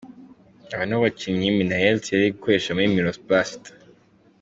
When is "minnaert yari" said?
1.57-2.25